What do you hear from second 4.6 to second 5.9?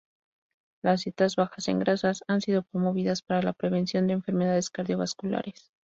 cardiovasculares.